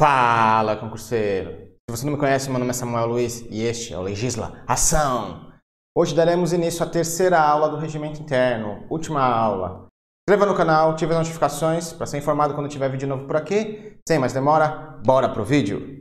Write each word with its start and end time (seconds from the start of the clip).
Fala, 0.00 0.76
concurseiro! 0.76 1.50
Se 1.50 1.94
você 1.94 2.06
não 2.06 2.14
me 2.14 2.18
conhece, 2.18 2.48
meu 2.48 2.58
nome 2.58 2.70
é 2.70 2.72
Samuel 2.72 3.04
Luiz 3.04 3.44
e 3.50 3.62
este 3.62 3.92
é 3.92 3.98
o 3.98 4.00
Legisla 4.00 4.64
Ação! 4.66 5.52
Hoje 5.94 6.14
daremos 6.14 6.54
início 6.54 6.82
à 6.82 6.88
terceira 6.88 7.38
aula 7.38 7.68
do 7.68 7.76
Regimento 7.76 8.18
Interno, 8.18 8.86
última 8.88 9.22
aula. 9.22 9.88
Inscreva 10.26 10.50
no 10.50 10.56
canal, 10.56 10.92
ative 10.92 11.12
as 11.12 11.18
notificações 11.18 11.92
para 11.92 12.06
ser 12.06 12.16
informado 12.16 12.54
quando 12.54 12.70
tiver 12.70 12.88
vídeo 12.88 13.06
novo 13.06 13.26
por 13.26 13.36
aqui. 13.36 13.98
Sem 14.08 14.18
mais 14.18 14.32
demora, 14.32 14.98
bora 15.04 15.28
pro 15.28 15.44
vídeo! 15.44 15.99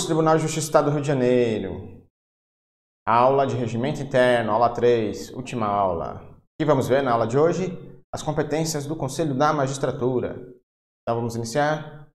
Concurso 0.00 0.06
Tribunal 0.06 0.36
de 0.36 0.42
Justiça 0.42 0.66
do 0.66 0.68
Estado 0.68 0.84
do 0.86 0.90
Rio 0.92 1.00
de 1.02 1.06
Janeiro. 1.06 2.06
Aula 3.06 3.46
de 3.46 3.54
Regimento 3.54 4.00
Interno, 4.00 4.52
aula 4.52 4.70
3, 4.70 5.30
última 5.34 5.66
aula. 5.66 6.38
E 6.58 6.64
vamos 6.64 6.88
ver 6.88 7.02
na 7.02 7.12
aula 7.12 7.26
de 7.26 7.36
hoje 7.36 7.76
as 8.14 8.22
competências 8.22 8.86
do 8.86 8.96
Conselho 8.96 9.34
da 9.34 9.52
Magistratura. 9.52 10.36
Então 11.02 11.16
vamos 11.16 11.36
iniciar. 11.36 12.08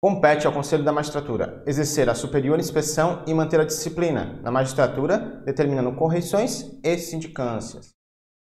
Compete 0.00 0.46
ao 0.46 0.52
Conselho 0.52 0.84
da 0.84 0.92
Magistratura 0.92 1.64
exercer 1.66 2.08
a 2.08 2.14
superior 2.14 2.60
inspeção 2.60 3.24
e 3.26 3.34
manter 3.34 3.58
a 3.58 3.64
disciplina 3.64 4.40
na 4.42 4.52
magistratura, 4.52 5.18
determinando 5.44 5.96
correições 5.96 6.78
e 6.84 6.98
sindicâncias. 6.98 7.90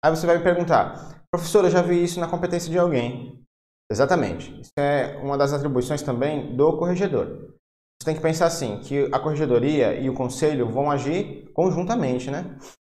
Aí 0.04 0.12
você 0.12 0.28
vai 0.28 0.38
me 0.38 0.44
perguntar, 0.44 1.26
professor, 1.32 1.64
eu 1.64 1.72
já 1.72 1.82
vi 1.82 2.04
isso 2.04 2.20
na 2.20 2.28
competência 2.28 2.70
de 2.70 2.78
alguém. 2.78 3.45
Exatamente. 3.92 4.60
Isso 4.60 4.72
é 4.78 5.18
uma 5.22 5.38
das 5.38 5.54
atribuições 5.54 6.02
também 6.02 6.56
do 6.56 6.78
corregedor. 6.78 7.56
Você 8.02 8.06
tem 8.06 8.16
que 8.16 8.22
pensar 8.22 8.48
assim, 8.48 8.80
que 8.80 9.10
a 9.12 9.20
corregedoria 9.20 10.00
e 10.00 10.10
o 10.10 10.14
conselho 10.14 10.70
vão 10.70 10.92
agir 10.92 11.50
conjuntamente, 11.54 12.30
né? 12.30 12.58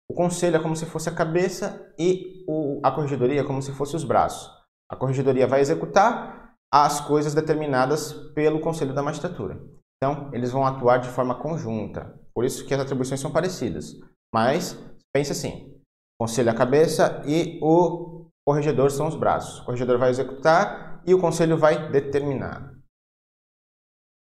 O 0.10 0.14
conselho 0.14 0.56
é 0.56 0.60
como 0.60 0.76
se 0.76 0.86
fosse 0.86 1.10
a 1.10 1.14
cabeça 1.14 1.94
e 2.00 2.44
o, 2.48 2.80
a 2.84 2.92
corregedoria 2.92 3.42
é 3.42 3.44
como 3.44 3.62
se 3.62 3.72
fosse 3.74 3.96
os 3.96 4.04
braços. 4.04 4.50
A 4.90 4.96
corregedoria 4.96 5.46
vai 5.46 5.60
executar 5.60 6.56
as 6.74 7.02
coisas 7.02 7.34
determinadas 7.34 8.14
pelo 8.34 8.60
conselho 8.60 8.94
da 8.94 9.04
magistratura. 9.04 9.62
Então, 9.98 10.30
eles 10.34 10.52
vão 10.52 10.66
atuar 10.66 10.98
de 10.98 11.10
forma 11.10 11.36
conjunta. 11.36 12.20
Por 12.34 12.46
isso 12.46 12.66
que 12.66 12.74
as 12.74 12.80
atribuições 12.80 13.20
são 13.20 13.32
parecidas. 13.32 13.94
Mas, 14.34 14.78
pense 15.14 15.32
assim, 15.32 15.74
o 16.20 16.26
conselho 16.26 16.50
é 16.50 16.52
a 16.52 16.56
cabeça 16.58 17.22
e 17.26 17.60
o 17.62 18.17
corregedor 18.48 18.90
são 18.90 19.10
os 19.10 19.16
braços. 19.16 19.60
O 19.60 19.66
corregedor 19.66 19.98
vai 19.98 20.10
executar 20.10 21.02
e 21.06 21.14
o 21.14 21.20
conselho 21.20 21.58
vai 21.58 21.92
determinar. 21.92 22.72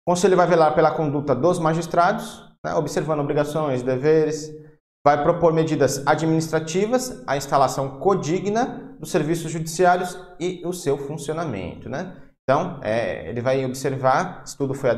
O 0.07 0.11
conselho 0.11 0.37
vai 0.37 0.47
velar 0.47 0.75
pela 0.75 0.91
conduta 0.91 1.35
dos 1.35 1.59
magistrados, 1.59 2.47
né, 2.63 2.75
observando 2.75 3.21
obrigações, 3.21 3.83
deveres, 3.83 4.51
vai 5.03 5.23
propor 5.23 5.55
medidas 5.55 6.07
administrativas, 6.07 7.25
a 7.27 7.35
instalação 7.39 7.99
codigna 7.99 8.95
dos 9.01 9.11
serviços 9.11 9.51
judiciários 9.51 10.19
e 10.39 10.61
o 10.67 10.73
seu 10.75 10.99
funcionamento. 10.99 11.89
Né? 11.89 12.15
Então, 12.43 12.79
é, 12.83 13.27
ele 13.27 13.41
vai 13.41 13.65
observar 13.65 14.47
se 14.47 14.55
tudo 14.55 14.75
foi 14.75 14.91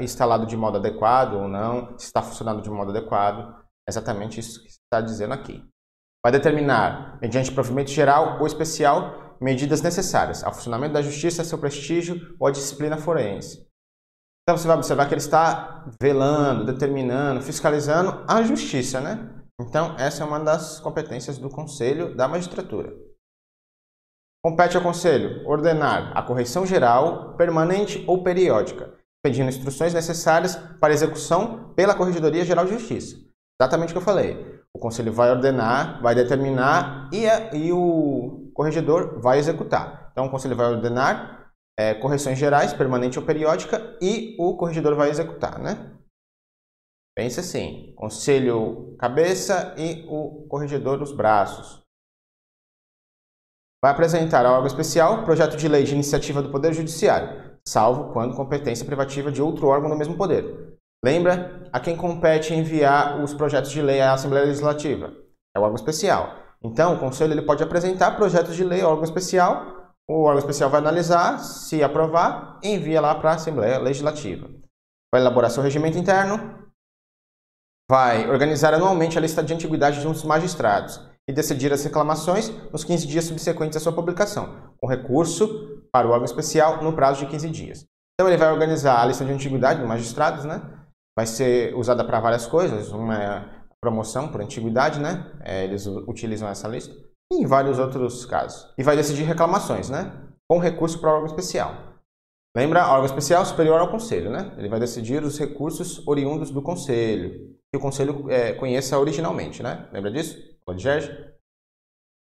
instalado 0.00 0.44
de 0.44 0.56
modo 0.56 0.78
adequado 0.78 1.34
ou 1.34 1.46
não, 1.46 1.96
se 1.96 2.06
está 2.06 2.20
funcionando 2.20 2.62
de 2.62 2.70
modo 2.70 2.90
adequado. 2.90 3.64
Exatamente 3.88 4.40
isso 4.40 4.60
que 4.60 4.70
está 4.70 5.00
dizendo 5.00 5.34
aqui 5.34 5.62
vai 6.26 6.32
determinar, 6.32 7.20
mediante 7.22 7.52
provimento 7.52 7.92
geral 7.92 8.40
ou 8.40 8.48
especial, 8.48 9.36
medidas 9.40 9.80
necessárias 9.80 10.42
ao 10.42 10.52
funcionamento 10.52 10.94
da 10.94 11.00
justiça, 11.00 11.44
seu 11.44 11.56
prestígio 11.56 12.34
ou 12.40 12.48
à 12.48 12.50
disciplina 12.50 12.96
forense. 12.96 13.64
Então 14.42 14.58
você 14.58 14.66
vai 14.66 14.76
observar 14.76 15.06
que 15.06 15.14
ele 15.14 15.20
está 15.20 15.84
velando, 16.02 16.66
determinando, 16.66 17.40
fiscalizando 17.40 18.24
a 18.26 18.42
justiça, 18.42 19.00
né? 19.00 19.44
Então 19.60 19.94
essa 20.00 20.24
é 20.24 20.26
uma 20.26 20.40
das 20.40 20.80
competências 20.80 21.38
do 21.38 21.48
Conselho 21.48 22.16
da 22.16 22.26
Magistratura. 22.26 22.92
Compete 24.44 24.76
ao 24.76 24.82
Conselho 24.82 25.46
ordenar 25.48 26.10
a 26.12 26.22
correção 26.24 26.66
geral, 26.66 27.36
permanente 27.36 28.02
ou 28.04 28.24
periódica, 28.24 28.92
pedindo 29.24 29.48
instruções 29.48 29.94
necessárias 29.94 30.56
para 30.80 30.92
execução 30.92 31.72
pela 31.74 31.94
Corregedoria 31.94 32.44
Geral 32.44 32.64
de 32.64 32.72
Justiça. 32.72 33.14
Exatamente 33.60 33.90
o 33.90 33.92
que 33.92 33.98
eu 33.98 34.02
falei. 34.02 34.55
O 34.76 34.78
conselho 34.78 35.10
vai 35.10 35.30
ordenar, 35.30 36.02
vai 36.02 36.14
determinar 36.14 37.08
e, 37.10 37.26
a, 37.26 37.54
e 37.54 37.72
o 37.72 38.50
corregedor 38.52 39.18
vai 39.22 39.38
executar. 39.38 40.10
Então, 40.12 40.26
o 40.26 40.30
conselho 40.30 40.54
vai 40.54 40.66
ordenar 40.66 41.50
é, 41.78 41.94
correções 41.94 42.38
gerais, 42.38 42.74
permanente 42.74 43.18
ou 43.18 43.24
periódica, 43.24 43.96
e 44.02 44.36
o 44.38 44.54
corregedor 44.54 44.94
vai 44.94 45.08
executar, 45.08 45.58
né? 45.58 45.96
Pense 47.16 47.40
assim, 47.40 47.94
conselho 47.96 48.94
cabeça 48.98 49.74
e 49.78 50.04
o 50.10 50.46
corregedor 50.46 51.00
os 51.00 51.10
braços. 51.10 51.80
Vai 53.82 53.92
apresentar 53.92 54.44
ao 54.44 54.56
órgão 54.56 54.66
especial 54.66 55.24
projeto 55.24 55.56
de 55.56 55.68
lei 55.68 55.84
de 55.84 55.94
iniciativa 55.94 56.42
do 56.42 56.52
Poder 56.52 56.74
Judiciário, 56.74 57.58
salvo 57.66 58.12
quando 58.12 58.36
competência 58.36 58.84
privativa 58.84 59.32
de 59.32 59.40
outro 59.40 59.68
órgão 59.68 59.88
do 59.88 59.96
mesmo 59.96 60.18
poder. 60.18 60.75
Lembra? 61.06 61.68
A 61.72 61.78
quem 61.78 61.96
compete 61.96 62.52
enviar 62.52 63.22
os 63.22 63.32
projetos 63.32 63.70
de 63.70 63.80
lei 63.80 64.00
à 64.00 64.12
Assembleia 64.12 64.44
Legislativa? 64.44 65.12
É 65.56 65.60
o 65.60 65.62
órgão 65.62 65.76
especial. 65.76 66.34
Então, 66.60 66.96
o 66.96 66.98
Conselho 66.98 67.32
ele 67.32 67.42
pode 67.42 67.62
apresentar 67.62 68.16
projetos 68.16 68.56
de 68.56 68.64
lei 68.64 68.80
ao 68.80 68.90
órgão 68.90 69.04
especial, 69.04 69.94
o 70.10 70.24
órgão 70.24 70.40
especial 70.40 70.68
vai 70.68 70.80
analisar, 70.80 71.38
se 71.38 71.80
aprovar, 71.80 72.58
envia 72.60 73.00
lá 73.00 73.14
para 73.14 73.30
a 73.30 73.34
Assembleia 73.34 73.78
Legislativa. 73.78 74.48
Vai 75.14 75.22
elaborar 75.22 75.48
seu 75.48 75.62
regimento 75.62 75.96
interno, 75.96 76.66
vai 77.88 78.28
organizar 78.28 78.74
anualmente 78.74 79.16
a 79.16 79.20
lista 79.20 79.44
de 79.44 79.54
antiguidade 79.54 80.00
de 80.00 80.08
uns 80.08 80.24
magistrados 80.24 81.00
e 81.30 81.32
decidir 81.32 81.72
as 81.72 81.84
reclamações 81.84 82.48
nos 82.72 82.82
15 82.82 83.06
dias 83.06 83.26
subsequentes 83.26 83.76
à 83.76 83.80
sua 83.80 83.92
publicação, 83.92 84.74
com 84.76 84.88
recurso 84.88 85.84
para 85.92 86.08
o 86.08 86.10
órgão 86.10 86.24
especial 86.24 86.82
no 86.82 86.92
prazo 86.94 87.20
de 87.20 87.30
15 87.30 87.48
dias. 87.48 87.84
Então 88.18 88.28
ele 88.28 88.36
vai 88.36 88.50
organizar 88.50 89.00
a 89.00 89.06
lista 89.06 89.24
de 89.24 89.30
antiguidade 89.30 89.78
dos 89.78 89.88
magistrados, 89.88 90.44
né? 90.44 90.75
Vai 91.16 91.26
ser 91.26 91.74
usada 91.74 92.04
para 92.04 92.20
várias 92.20 92.46
coisas. 92.46 92.92
Uma 92.92 93.22
é 93.22 93.56
promoção 93.80 94.28
por 94.28 94.40
antiguidade, 94.40 95.00
né? 95.00 95.32
É, 95.40 95.64
eles 95.64 95.86
utilizam 95.86 96.48
essa 96.48 96.68
lista. 96.68 96.94
E 97.32 97.42
em 97.42 97.46
vários 97.46 97.78
outros 97.78 98.24
casos. 98.26 98.72
E 98.76 98.82
vai 98.82 98.96
decidir 98.96 99.24
reclamações, 99.24 99.88
né? 99.88 100.12
Com 100.48 100.58
recurso 100.58 101.00
para 101.00 101.12
órgão 101.12 101.26
especial. 101.26 101.74
Lembra, 102.56 102.88
órgão 102.88 103.06
especial 103.06 103.44
superior 103.44 103.80
ao 103.80 103.90
conselho, 103.90 104.30
né? 104.30 104.54
Ele 104.56 104.68
vai 104.68 104.80
decidir 104.80 105.22
os 105.22 105.38
recursos 105.38 106.06
oriundos 106.06 106.50
do 106.50 106.62
conselho, 106.62 107.54
que 107.70 107.76
o 107.76 107.80
conselho 107.80 108.30
é, 108.30 108.52
conheça 108.54 108.98
originalmente, 108.98 109.62
né? 109.62 109.88
Lembra 109.92 110.10
disso? 110.10 110.38
Gerge? 110.76 111.10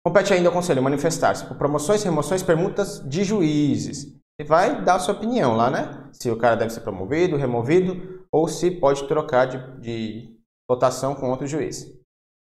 Compete 0.05 0.33
ainda 0.33 0.49
ao 0.49 0.53
conselho 0.53 0.81
manifestar-se 0.81 1.45
por 1.45 1.57
promoções, 1.57 2.03
remoções, 2.03 2.43
permutas 2.43 3.03
de 3.09 3.23
juízes. 3.23 4.18
E 4.39 4.43
vai 4.43 4.81
dar 4.81 4.99
sua 4.99 5.13
opinião 5.13 5.57
lá, 5.57 5.69
né? 5.69 6.09
Se 6.13 6.31
o 6.31 6.37
cara 6.37 6.55
deve 6.55 6.71
ser 6.71 6.79
promovido, 6.79 7.35
removido, 7.35 8.23
ou 8.31 8.47
se 8.47 8.71
pode 8.71 9.05
trocar 9.05 9.45
de, 9.45 9.81
de 9.81 10.39
votação 10.69 11.13
com 11.13 11.29
outro 11.29 11.45
juiz. 11.45 11.85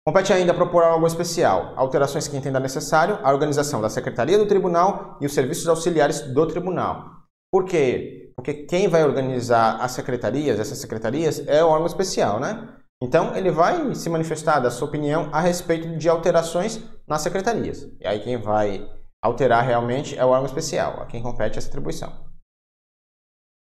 Compete 0.06 0.32
ainda 0.32 0.54
propor 0.54 0.84
algo 0.84 1.06
especial, 1.06 1.74
alterações 1.76 2.28
que 2.28 2.36
entenda 2.36 2.60
necessário, 2.60 3.18
a 3.22 3.32
organização 3.32 3.80
da 3.80 3.90
Secretaria 3.90 4.38
do 4.38 4.46
Tribunal 4.46 5.18
e 5.20 5.26
os 5.26 5.34
serviços 5.34 5.66
auxiliares 5.66 6.20
do 6.20 6.46
Tribunal. 6.46 7.10
Por 7.52 7.64
quê? 7.64 8.32
Porque 8.36 8.54
quem 8.54 8.88
vai 8.88 9.04
organizar 9.04 9.80
as 9.80 9.90
secretarias, 9.90 10.60
essas 10.60 10.78
secretarias, 10.78 11.46
é 11.48 11.62
o 11.62 11.68
órgão 11.68 11.86
especial, 11.86 12.38
né? 12.38 12.68
Então, 13.02 13.34
ele 13.34 13.50
vai 13.50 13.94
se 13.94 14.08
manifestar 14.08 14.60
da 14.60 14.70
sua 14.70 14.86
opinião 14.86 15.28
a 15.32 15.40
respeito 15.40 15.96
de 15.96 16.08
alterações 16.08 16.82
nas 17.06 17.22
secretarias. 17.22 17.88
E 18.00 18.06
aí 18.06 18.20
quem 18.20 18.36
vai 18.36 18.88
alterar 19.22 19.64
realmente 19.64 20.16
é 20.18 20.24
o 20.24 20.28
órgão 20.28 20.46
especial, 20.46 21.02
a 21.02 21.06
quem 21.06 21.22
compete 21.22 21.58
essa 21.58 21.68
atribuição. 21.68 22.12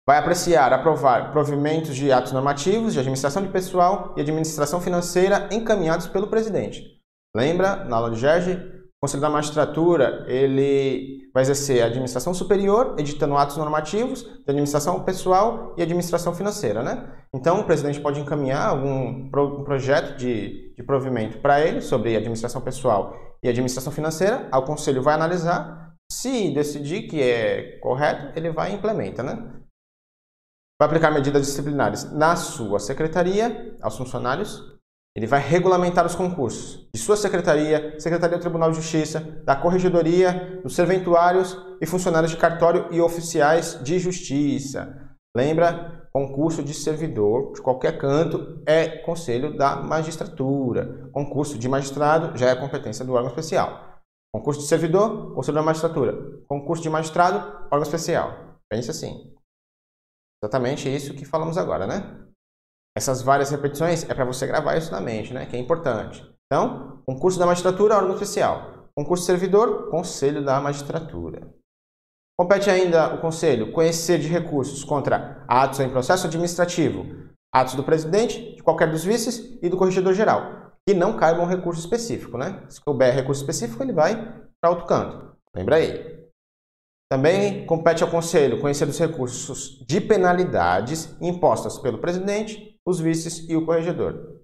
Vai 0.07 0.17
apreciar, 0.17 0.73
aprovar 0.73 1.31
provimentos 1.31 1.95
de 1.95 2.11
atos 2.11 2.31
normativos 2.31 2.93
de 2.93 2.99
administração 2.99 3.43
de 3.43 3.49
pessoal 3.49 4.13
e 4.17 4.21
administração 4.21 4.81
financeira 4.81 5.47
encaminhados 5.51 6.07
pelo 6.07 6.27
presidente. 6.27 6.83
Lembra, 7.35 7.83
na 7.85 7.97
aula 7.97 8.09
de 8.09 8.19
Gerge, 8.19 8.53
o 8.53 9.05
Conselho 9.05 9.21
da 9.21 9.29
Magistratura 9.29 10.25
ele 10.27 11.29
vai 11.31 11.43
exercer 11.43 11.83
a 11.83 11.85
administração 11.85 12.33
superior, 12.33 12.95
editando 12.97 13.37
atos 13.37 13.55
normativos 13.57 14.23
de 14.23 14.43
administração 14.47 15.03
pessoal 15.03 15.75
e 15.77 15.83
administração 15.83 16.33
financeira. 16.33 16.81
Né? 16.81 17.07
Então, 17.33 17.59
o 17.59 17.63
presidente 17.63 18.01
pode 18.01 18.19
encaminhar 18.19 18.67
algum 18.67 19.29
pro, 19.29 19.63
projeto 19.63 20.17
de, 20.17 20.73
de 20.75 20.83
provimento 20.83 21.37
para 21.37 21.61
ele 21.61 21.81
sobre 21.81 22.15
administração 22.15 22.61
pessoal 22.61 23.15
e 23.43 23.49
administração 23.49 23.91
financeira. 23.91 24.49
O 24.53 24.61
Conselho 24.63 25.01
vai 25.01 25.13
analisar. 25.13 25.95
Se 26.11 26.51
decidir 26.53 27.03
que 27.03 27.21
é 27.21 27.79
correto, 27.79 28.37
ele 28.37 28.49
vai 28.51 28.71
e 28.71 28.75
implementa. 28.75 29.21
Né? 29.21 29.35
Vai 30.79 30.87
aplicar 30.87 31.11
medidas 31.11 31.45
disciplinares 31.45 32.11
na 32.13 32.35
sua 32.35 32.79
secretaria, 32.79 33.77
aos 33.81 33.97
funcionários, 33.97 34.79
Ele 35.15 35.27
vai 35.27 35.41
regulamentar 35.41 36.05
os 36.05 36.15
concursos 36.15 36.87
de 36.93 37.01
sua 37.01 37.17
secretaria, 37.17 37.99
Secretaria 37.99 38.37
do 38.37 38.41
Tribunal 38.41 38.69
de 38.69 38.77
Justiça, 38.77 39.19
da 39.43 39.55
Corregedoria, 39.55 40.61
dos 40.63 40.75
serventuários 40.75 41.57
e 41.81 41.85
funcionários 41.85 42.31
de 42.31 42.37
cartório 42.37 42.87
e 42.91 43.01
oficiais 43.01 43.83
de 43.83 43.99
justiça. 43.99 45.09
Lembra? 45.35 45.98
Concurso 46.11 46.63
de 46.63 46.73
servidor 46.73 47.53
de 47.53 47.61
qualquer 47.61 47.97
canto 47.99 48.61
é 48.65 48.97
conselho 49.03 49.55
da 49.55 49.75
magistratura. 49.75 51.09
Concurso 51.13 51.57
de 51.57 51.69
magistrado 51.69 52.35
já 52.37 52.49
é 52.49 52.55
competência 52.55 53.05
do 53.05 53.13
órgão 53.13 53.29
especial. 53.29 54.01
Concurso 54.33 54.61
de 54.61 54.67
servidor, 54.67 55.33
conselho 55.35 55.55
da 55.55 55.63
magistratura. 55.63 56.41
Concurso 56.47 56.81
de 56.81 56.89
magistrado, 56.89 57.37
órgão 57.65 57.83
especial. 57.83 58.59
Pense 58.69 58.89
assim. 58.89 59.35
Exatamente 60.43 60.93
isso 60.93 61.13
que 61.13 61.25
falamos 61.25 61.57
agora, 61.57 61.85
né? 61.85 62.25
Essas 62.97 63.21
várias 63.21 63.51
repetições 63.51 64.09
é 64.09 64.13
para 64.13 64.25
você 64.25 64.47
gravar 64.47 64.77
isso 64.77 64.91
na 64.91 64.99
mente, 64.99 65.33
né? 65.33 65.45
Que 65.45 65.55
é 65.55 65.59
importante. 65.59 66.27
Então, 66.45 67.03
concurso 67.05 67.37
da 67.37 67.45
magistratura, 67.45 67.95
órgão 67.95 68.13
especial. 68.13 68.89
Concurso 68.95 69.23
de 69.23 69.27
servidor, 69.27 69.89
conselho 69.91 70.43
da 70.43 70.59
magistratura. 70.59 71.53
Compete 72.39 72.69
ainda 72.69 73.13
o 73.13 73.19
conselho 73.19 73.73
conhecer 73.73 74.17
de 74.17 74.29
recursos 74.29 74.81
contra 74.85 75.43
atos 75.45 75.81
em 75.81 75.89
processo 75.89 76.25
administrativo, 76.25 77.05
atos 77.53 77.75
do 77.75 77.83
presidente, 77.83 78.55
de 78.55 78.63
qualquer 78.63 78.89
dos 78.89 79.03
vices 79.03 79.59
e 79.61 79.67
do 79.67 79.75
corregedor 79.75 80.13
geral, 80.13 80.71
que 80.87 80.95
não 80.95 81.17
caibam 81.17 81.43
um 81.43 81.49
recurso 81.49 81.81
específico, 81.81 82.37
né? 82.37 82.63
Se 82.69 82.79
couber 82.79 83.13
recurso 83.13 83.41
específico, 83.41 83.83
ele 83.83 83.91
vai 83.91 84.41
para 84.61 84.69
outro 84.69 84.85
canto. 84.85 85.35
Lembra 85.53 85.75
aí. 85.75 86.17
Também 87.11 87.65
compete 87.65 88.03
ao 88.03 88.09
Conselho 88.09 88.61
conhecer 88.61 88.87
os 88.87 88.97
recursos 88.97 89.83
de 89.85 89.99
penalidades 89.99 91.13
impostas 91.19 91.77
pelo 91.77 91.97
presidente, 91.97 92.79
os 92.87 93.01
vices 93.01 93.49
e 93.49 93.55
o 93.57 93.65
corregedor. 93.65 94.39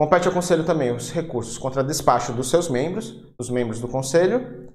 Compete 0.00 0.26
ao 0.26 0.34
Conselho 0.34 0.64
também 0.64 0.92
os 0.92 1.12
recursos 1.12 1.56
contra 1.58 1.84
despacho 1.84 2.32
dos 2.32 2.50
seus 2.50 2.68
membros, 2.68 3.12
dos 3.38 3.50
membros 3.50 3.80
do 3.80 3.86
Conselho, 3.86 4.65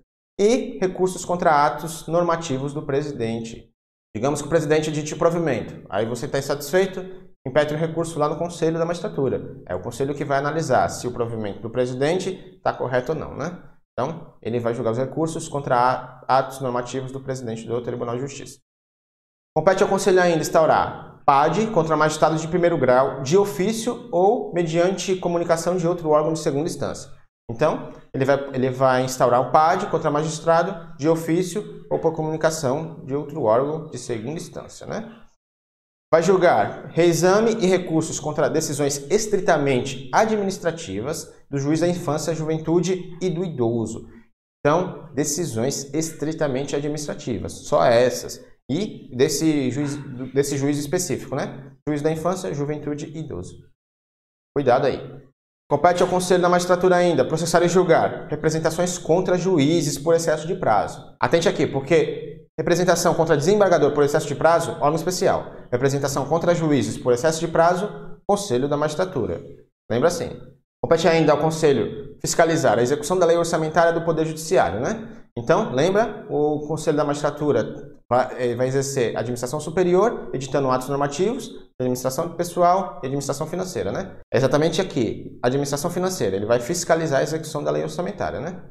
e 0.41 0.79
recursos 0.79 1.23
contra 1.23 1.67
atos 1.67 2.07
normativos 2.07 2.73
do 2.73 2.81
presidente. 2.81 3.71
Digamos 4.15 4.41
que 4.41 4.47
o 4.47 4.49
presidente 4.49 4.91
dite 4.91 5.13
o 5.13 5.17
provimento, 5.17 5.85
aí 5.87 6.03
você 6.03 6.25
está 6.25 6.39
insatisfeito, 6.39 7.05
impede 7.45 7.75
o 7.75 7.77
recurso 7.77 8.17
lá 8.17 8.27
no 8.27 8.37
Conselho 8.37 8.79
da 8.79 8.85
Magistratura. 8.85 9.61
É 9.67 9.75
o 9.75 9.81
Conselho 9.81 10.15
que 10.15 10.25
vai 10.25 10.39
analisar 10.39 10.89
se 10.89 11.05
o 11.05 11.11
provimento 11.11 11.61
do 11.61 11.69
presidente 11.69 12.55
está 12.57 12.73
correto 12.73 13.11
ou 13.11 13.17
não, 13.19 13.37
né? 13.37 13.55
Então, 13.93 14.33
ele 14.41 14.59
vai 14.59 14.73
julgar 14.73 14.93
os 14.93 14.97
recursos 14.97 15.47
contra 15.47 16.23
atos 16.27 16.59
normativos 16.59 17.11
do 17.11 17.21
presidente 17.21 17.67
do 17.67 17.81
Tribunal 17.83 18.15
de 18.15 18.21
Justiça. 18.21 18.57
Compete 19.55 19.83
ao 19.83 19.89
Conselho 19.89 20.21
ainda 20.21 20.41
instaurar 20.41 21.21
PAD 21.23 21.67
contra 21.67 21.95
magistrado 21.95 22.35
de 22.35 22.47
primeiro 22.47 22.79
grau, 22.79 23.21
de 23.21 23.37
ofício 23.37 24.09
ou 24.11 24.51
mediante 24.53 25.15
comunicação 25.17 25.77
de 25.77 25.87
outro 25.87 26.09
órgão 26.09 26.33
de 26.33 26.39
segunda 26.39 26.67
instância. 26.67 27.11
Então, 27.51 27.91
ele 28.13 28.25
vai, 28.25 28.49
ele 28.53 28.69
vai 28.69 29.03
instaurar 29.03 29.41
o 29.41 29.51
PAD 29.51 29.87
contra 29.87 30.09
magistrado 30.09 30.95
de 30.97 31.07
ofício 31.07 31.85
ou 31.89 31.99
por 31.99 32.13
comunicação 32.13 33.05
de 33.05 33.15
outro 33.15 33.43
órgão 33.43 33.87
de 33.87 33.97
segunda 33.97 34.39
instância. 34.39 34.87
Né? 34.87 35.13
Vai 36.11 36.23
julgar 36.23 36.87
reexame 36.87 37.51
e 37.53 37.67
recursos 37.67 38.19
contra 38.19 38.49
decisões 38.49 38.97
estritamente 39.09 40.09
administrativas 40.13 41.33
do 41.49 41.57
juiz 41.57 41.79
da 41.79 41.87
infância, 41.87 42.35
juventude 42.35 43.17
e 43.21 43.29
do 43.29 43.43
idoso. 43.43 44.09
Então, 44.59 45.09
decisões 45.13 45.91
estritamente 45.93 46.75
administrativas, 46.75 47.53
só 47.53 47.83
essas. 47.83 48.45
E 48.69 49.09
desse 49.15 49.71
juiz, 49.71 49.95
desse 50.33 50.57
juiz 50.57 50.77
específico, 50.77 51.35
né? 51.35 51.73
Juiz 51.87 52.01
da 52.01 52.11
infância, 52.11 52.53
juventude 52.53 53.07
e 53.07 53.19
idoso. 53.19 53.67
Cuidado 54.55 54.85
aí. 54.85 55.30
Compete 55.71 56.03
ao 56.03 56.09
Conselho 56.09 56.41
da 56.41 56.49
Magistratura 56.49 56.97
ainda 56.97 57.23
processar 57.23 57.63
e 57.63 57.69
julgar 57.69 58.27
representações 58.29 58.97
contra 58.97 59.37
juízes 59.37 59.97
por 59.97 60.13
excesso 60.13 60.45
de 60.45 60.53
prazo. 60.53 61.15
Atente 61.17 61.47
aqui, 61.47 61.65
porque 61.65 62.45
representação 62.59 63.13
contra 63.13 63.37
desembargador 63.37 63.93
por 63.93 64.03
excesso 64.03 64.27
de 64.27 64.35
prazo, 64.35 64.71
órgão 64.81 64.95
especial. 64.95 65.53
Representação 65.71 66.25
contra 66.25 66.53
juízes 66.53 66.97
por 66.97 67.13
excesso 67.13 67.39
de 67.39 67.47
prazo, 67.47 67.89
Conselho 68.27 68.67
da 68.67 68.75
Magistratura. 68.75 69.41
Lembra 69.89 70.09
assim. 70.09 70.37
Compete 70.83 71.07
ainda 71.07 71.31
ao 71.31 71.37
Conselho 71.37 72.17
fiscalizar 72.19 72.77
a 72.77 72.81
execução 72.81 73.17
da 73.17 73.25
lei 73.25 73.37
orçamentária 73.37 73.93
do 73.93 74.01
Poder 74.01 74.25
Judiciário, 74.25 74.81
né? 74.81 75.07
Então, 75.37 75.73
lembra? 75.73 76.25
O 76.29 76.67
Conselho 76.67 76.97
da 76.97 77.05
Magistratura 77.05 77.95
vai, 78.09 78.55
vai 78.55 78.67
exercer 78.67 79.15
administração 79.15 79.61
superior, 79.61 80.31
editando 80.33 80.69
atos 80.69 80.89
normativos, 80.89 81.49
administração 81.81 82.35
pessoal 82.35 82.99
e 83.03 83.05
administração 83.05 83.47
financeira, 83.47 83.91
né? 83.91 84.17
É 84.33 84.37
exatamente 84.37 84.81
aqui, 84.81 85.37
administração 85.43 85.89
financeira, 85.89 86.35
ele 86.35 86.45
vai 86.45 86.59
fiscalizar 86.59 87.19
a 87.19 87.23
execução 87.23 87.63
da 87.63 87.71
lei 87.71 87.83
orçamentária, 87.83 88.39
né? 88.39 88.63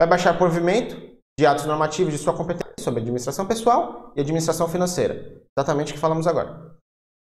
Vai 0.00 0.08
baixar 0.08 0.36
provimento 0.38 0.96
de 1.38 1.46
atos 1.46 1.64
normativos 1.64 2.12
de 2.12 2.18
sua 2.18 2.36
competência 2.36 2.74
sobre 2.80 3.00
administração 3.00 3.46
pessoal 3.46 4.12
e 4.16 4.20
administração 4.20 4.68
financeira, 4.68 5.42
exatamente 5.56 5.92
o 5.92 5.94
que 5.94 6.00
falamos 6.00 6.26
agora. 6.26 6.76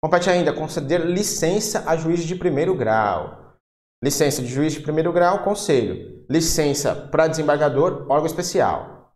Compete 0.03 0.29
ainda 0.29 0.51
conceder 0.51 0.99
licença 0.99 1.89
a 1.89 1.95
juiz 1.95 2.23
de 2.23 2.35
primeiro 2.35 2.75
grau. 2.75 3.55
Licença 4.03 4.41
de 4.41 4.49
juiz 4.49 4.73
de 4.73 4.81
primeiro 4.81 5.13
grau, 5.13 5.45
conselho. 5.45 6.25
Licença 6.29 6.93
para 6.93 7.27
desembargador, 7.27 8.05
órgão 8.09 8.25
especial. 8.25 9.13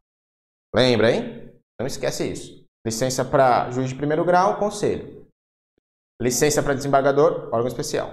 Lembra, 0.74 1.12
hein? 1.12 1.52
Não 1.80 1.86
esquece 1.86 2.32
isso. 2.32 2.66
Licença 2.86 3.26
para 3.26 3.70
juiz 3.70 3.90
de 3.90 3.96
primeiro 3.96 4.24
grau, 4.24 4.58
conselho. 4.58 5.27
Licença 6.20 6.64
para 6.64 6.74
desembargador, 6.74 7.48
órgão 7.52 7.68
especial. 7.68 8.12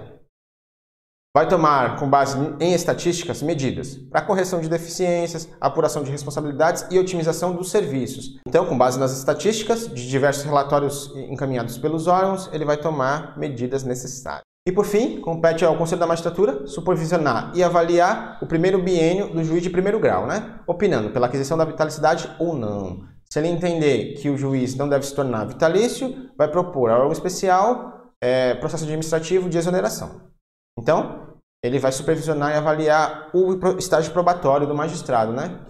Vai 1.35 1.49
tomar, 1.49 1.99
com 1.99 2.07
base 2.07 2.37
em 2.59 2.71
estatísticas, 2.73 3.41
medidas 3.41 3.95
para 3.95 4.21
correção 4.21 4.61
de 4.61 4.69
deficiências, 4.69 5.49
apuração 5.59 6.03
de 6.03 6.11
responsabilidades 6.11 6.85
e 6.91 6.99
otimização 6.99 7.55
dos 7.55 7.71
serviços. 7.71 8.39
Então, 8.47 8.67
com 8.67 8.77
base 8.77 8.99
nas 8.99 9.11
estatísticas 9.17 9.87
de 9.87 10.07
diversos 10.07 10.43
relatórios 10.43 11.11
encaminhados 11.15 11.79
pelos 11.79 12.05
órgãos, 12.05 12.47
ele 12.53 12.63
vai 12.63 12.77
tomar 12.77 13.37
medidas 13.39 13.83
necessárias. 13.83 14.43
E 14.67 14.71
por 14.71 14.85
fim, 14.85 15.19
compete 15.19 15.65
ao 15.65 15.75
Conselho 15.75 15.99
da 15.99 16.07
Magistratura 16.07 16.67
supervisionar 16.67 17.51
e 17.55 17.63
avaliar 17.63 18.37
o 18.39 18.45
primeiro 18.45 18.81
biênio 18.81 19.33
do 19.33 19.43
juiz 19.43 19.63
de 19.63 19.69
primeiro 19.71 19.99
grau, 19.99 20.27
né? 20.27 20.59
opinando 20.67 21.09
pela 21.09 21.25
aquisição 21.25 21.57
da 21.57 21.65
vitaliciedade 21.65 22.29
ou 22.39 22.55
não. 22.55 23.03
Se 23.29 23.39
ele 23.39 23.47
entender 23.47 24.13
que 24.13 24.29
o 24.29 24.37
juiz 24.37 24.75
não 24.75 24.87
deve 24.87 25.05
se 25.05 25.13
tornar 25.13 25.45
vitalício, 25.45 26.29
vai 26.37 26.47
propor 26.47 26.89
ao 26.89 26.99
órgão 26.99 27.11
especial 27.11 27.94
é, 28.25 28.55
processo 28.55 28.85
administrativo 28.85 29.47
de 29.47 29.57
exoneração. 29.57 30.31
Então, 30.79 31.37
ele 31.63 31.77
vai 31.77 31.91
supervisionar 31.91 32.51
e 32.51 32.55
avaliar 32.55 33.29
o 33.35 33.77
estágio 33.77 34.11
probatório 34.11 34.65
do 34.65 34.73
magistrado, 34.73 35.31
né? 35.31 35.63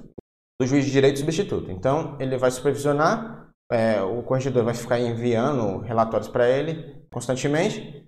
do 0.59 0.65
juiz 0.65 0.85
de 0.85 0.91
direito 0.91 1.19
substituto. 1.19 1.69
Então, 1.69 2.15
ele 2.17 2.37
vai 2.37 2.49
supervisionar, 2.49 3.49
é, 3.69 4.01
o 4.01 4.23
corregedor 4.23 4.63
vai 4.63 4.73
ficar 4.73 4.99
enviando 4.99 5.79
relatórios 5.79 6.29
para 6.29 6.49
ele 6.49 7.05
constantemente. 7.11 8.07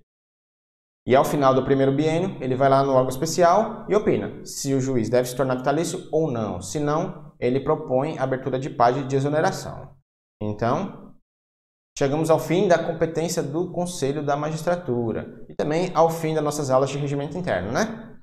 E 1.06 1.14
ao 1.14 1.26
final 1.26 1.54
do 1.54 1.66
primeiro 1.66 1.92
biênio, 1.92 2.38
ele 2.42 2.56
vai 2.56 2.70
lá 2.70 2.84
no 2.84 2.94
órgão 2.94 3.10
especial 3.10 3.86
e 3.90 3.96
opina 3.96 4.46
se 4.46 4.74
o 4.74 4.80
juiz 4.80 5.10
deve 5.10 5.28
se 5.28 5.36
tornar 5.36 5.56
vitalício 5.56 6.08
ou 6.10 6.32
não. 6.32 6.62
Se 6.62 6.80
não, 6.80 7.34
ele 7.38 7.60
propõe 7.60 8.18
a 8.18 8.24
abertura 8.24 8.58
de 8.58 8.70
página 8.70 9.06
de 9.06 9.16
exoneração. 9.16 9.94
Então, 10.42 11.07
chegamos 11.98 12.30
ao 12.30 12.38
fim 12.38 12.68
da 12.68 12.78
competência 12.78 13.42
do 13.42 13.72
Conselho 13.72 14.24
da 14.24 14.36
Magistratura 14.36 15.44
e 15.50 15.56
também 15.56 15.92
ao 15.96 16.12
fim 16.12 16.36
das 16.36 16.44
nossas 16.44 16.70
aulas 16.70 16.92
de 16.92 16.98
regimento 17.00 17.36
interno, 17.36 17.72
né? 17.72 18.20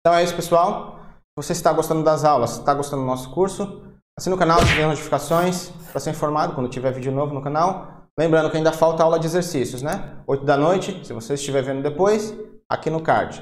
Então 0.00 0.12
é 0.12 0.24
isso, 0.24 0.34
pessoal. 0.34 0.98
Se 1.14 1.36
você 1.36 1.52
está 1.52 1.72
gostando 1.72 2.02
das 2.02 2.24
aulas, 2.24 2.58
está 2.58 2.74
gostando 2.74 3.02
do 3.02 3.06
nosso 3.06 3.32
curso, 3.32 3.80
assine 4.18 4.34
o 4.34 4.38
canal, 4.38 4.60
ative 4.60 4.82
as 4.82 4.88
notificações 4.88 5.70
para 5.92 6.00
ser 6.00 6.10
informado 6.10 6.52
quando 6.52 6.68
tiver 6.68 6.92
vídeo 6.92 7.12
novo 7.12 7.32
no 7.32 7.40
canal. 7.40 8.08
Lembrando 8.18 8.50
que 8.50 8.56
ainda 8.56 8.72
falta 8.72 9.04
aula 9.04 9.20
de 9.20 9.26
exercícios, 9.26 9.82
né? 9.82 10.20
8 10.26 10.44
da 10.44 10.56
noite, 10.56 11.06
se 11.06 11.12
você 11.12 11.34
estiver 11.34 11.62
vendo 11.62 11.80
depois, 11.80 12.34
aqui 12.68 12.90
no 12.90 13.00
card. 13.00 13.40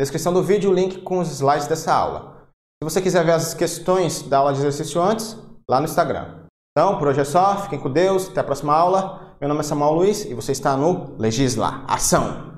Descrição 0.00 0.32
do 0.32 0.44
vídeo, 0.44 0.72
link 0.72 1.02
com 1.02 1.18
os 1.18 1.28
slides 1.32 1.66
dessa 1.66 1.92
aula. 1.92 2.48
Se 2.80 2.88
você 2.88 3.02
quiser 3.02 3.24
ver 3.24 3.32
as 3.32 3.52
questões 3.52 4.22
da 4.22 4.38
aula 4.38 4.52
de 4.52 4.60
exercício 4.60 5.02
antes, 5.02 5.36
lá 5.68 5.80
no 5.80 5.86
Instagram. 5.86 6.47
Então, 6.78 6.96
por 6.96 7.08
hoje 7.08 7.18
é 7.18 7.24
só. 7.24 7.56
Fiquem 7.56 7.76
com 7.76 7.90
Deus. 7.90 8.28
Até 8.28 8.38
a 8.38 8.44
próxima 8.44 8.72
aula. 8.72 9.34
Meu 9.40 9.48
nome 9.48 9.62
é 9.62 9.64
Samuel 9.64 9.94
Luiz 9.94 10.24
e 10.24 10.32
você 10.32 10.52
está 10.52 10.76
no 10.76 11.16
Legisla 11.18 11.82
Ação. 11.88 12.57